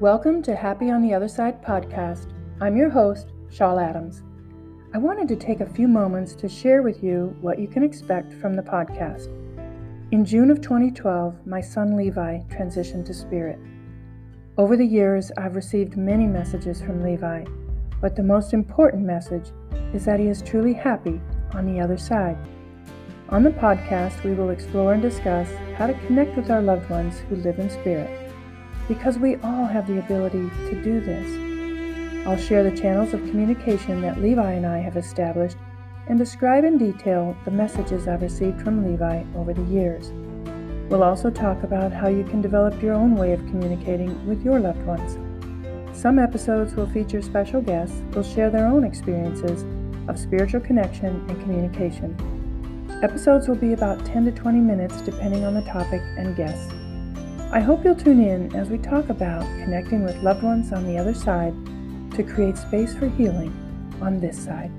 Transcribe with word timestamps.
Welcome 0.00 0.40
to 0.44 0.56
Happy 0.56 0.90
on 0.90 1.02
the 1.02 1.12
Other 1.12 1.28
Side 1.28 1.62
podcast. 1.62 2.32
I'm 2.58 2.74
your 2.74 2.88
host, 2.88 3.32
Shawl 3.50 3.78
Adams. 3.78 4.22
I 4.94 4.96
wanted 4.96 5.28
to 5.28 5.36
take 5.36 5.60
a 5.60 5.68
few 5.68 5.86
moments 5.86 6.34
to 6.36 6.48
share 6.48 6.80
with 6.80 7.04
you 7.04 7.36
what 7.42 7.58
you 7.58 7.68
can 7.68 7.82
expect 7.82 8.32
from 8.32 8.54
the 8.54 8.62
podcast. 8.62 9.26
In 10.10 10.24
June 10.24 10.50
of 10.50 10.62
2012, 10.62 11.46
my 11.46 11.60
son 11.60 11.98
Levi 11.98 12.38
transitioned 12.48 13.04
to 13.08 13.12
Spirit. 13.12 13.58
Over 14.56 14.74
the 14.74 14.86
years, 14.86 15.30
I've 15.36 15.54
received 15.54 15.98
many 15.98 16.26
messages 16.26 16.80
from 16.80 17.02
Levi, 17.02 17.44
but 18.00 18.16
the 18.16 18.22
most 18.22 18.54
important 18.54 19.04
message 19.04 19.50
is 19.92 20.06
that 20.06 20.18
he 20.18 20.28
is 20.28 20.40
truly 20.40 20.72
happy 20.72 21.20
on 21.52 21.66
the 21.66 21.78
other 21.78 21.98
side. 21.98 22.38
On 23.28 23.42
the 23.42 23.50
podcast, 23.50 24.24
we 24.24 24.32
will 24.32 24.48
explore 24.48 24.94
and 24.94 25.02
discuss 25.02 25.50
how 25.76 25.88
to 25.88 26.06
connect 26.06 26.38
with 26.38 26.50
our 26.50 26.62
loved 26.62 26.88
ones 26.88 27.18
who 27.28 27.36
live 27.36 27.58
in 27.58 27.68
spirit 27.68 28.29
because 28.90 29.20
we 29.20 29.36
all 29.36 29.66
have 29.66 29.86
the 29.86 30.00
ability 30.00 30.50
to 30.68 30.82
do 30.82 30.98
this. 31.00 32.26
I'll 32.26 32.36
share 32.36 32.64
the 32.68 32.76
channels 32.76 33.14
of 33.14 33.20
communication 33.20 34.00
that 34.00 34.20
Levi 34.20 34.50
and 34.54 34.66
I 34.66 34.78
have 34.78 34.96
established 34.96 35.56
and 36.08 36.18
describe 36.18 36.64
in 36.64 36.76
detail 36.76 37.36
the 37.44 37.52
messages 37.52 38.08
I've 38.08 38.20
received 38.20 38.60
from 38.62 38.84
Levi 38.84 39.22
over 39.36 39.54
the 39.54 39.62
years. 39.62 40.10
We'll 40.90 41.04
also 41.04 41.30
talk 41.30 41.62
about 41.62 41.92
how 41.92 42.08
you 42.08 42.24
can 42.24 42.42
develop 42.42 42.82
your 42.82 42.94
own 42.94 43.14
way 43.14 43.32
of 43.32 43.46
communicating 43.46 44.26
with 44.26 44.42
your 44.42 44.58
loved 44.58 44.84
ones. 44.84 45.16
Some 45.96 46.18
episodes 46.18 46.74
will 46.74 46.90
feature 46.90 47.22
special 47.22 47.62
guests 47.62 48.02
who'll 48.12 48.24
share 48.24 48.50
their 48.50 48.66
own 48.66 48.82
experiences 48.82 49.64
of 50.08 50.18
spiritual 50.18 50.62
connection 50.62 51.24
and 51.28 51.40
communication. 51.42 52.16
Episodes 53.04 53.46
will 53.46 53.54
be 53.54 53.72
about 53.72 54.04
10 54.04 54.24
to 54.24 54.32
20 54.32 54.58
minutes 54.58 55.00
depending 55.02 55.44
on 55.44 55.54
the 55.54 55.62
topic 55.62 56.02
and 56.18 56.34
guests. 56.34 56.74
I 57.52 57.58
hope 57.58 57.84
you'll 57.84 57.96
tune 57.96 58.22
in 58.22 58.54
as 58.54 58.70
we 58.70 58.78
talk 58.78 59.08
about 59.08 59.42
connecting 59.64 60.04
with 60.04 60.22
loved 60.22 60.44
ones 60.44 60.72
on 60.72 60.86
the 60.86 60.96
other 60.96 61.12
side 61.12 61.52
to 62.12 62.22
create 62.22 62.56
space 62.56 62.94
for 62.94 63.08
healing 63.08 63.52
on 64.00 64.20
this 64.20 64.38
side. 64.38 64.70